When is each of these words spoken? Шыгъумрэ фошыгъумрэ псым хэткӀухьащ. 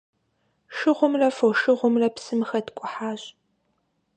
Шыгъумрэ 0.75 1.29
фошыгъумрэ 1.37 2.07
псым 2.15 2.41
хэткӀухьащ. 2.49 3.21